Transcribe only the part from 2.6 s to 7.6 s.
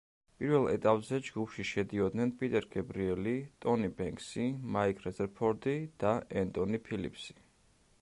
გებრიელი, ტონი ბენქსი, მაიკ რეზერფორდი და ენტონი ფილიპსი.